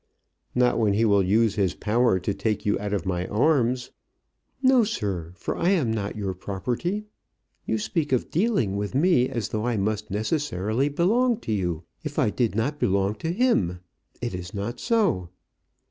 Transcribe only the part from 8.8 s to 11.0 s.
me, as though I must necessarily